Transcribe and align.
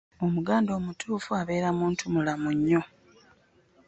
Omuganda 0.25 0.71
omutuufu 0.79 1.29
abeera 1.41 1.69
muntu 1.79 2.03
mulamu 2.13 2.49
nnyo. 2.57 2.81